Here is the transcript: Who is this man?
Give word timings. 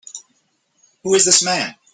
Who 1.03 1.13
is 1.13 1.25
this 1.25 1.43
man? 1.43 1.75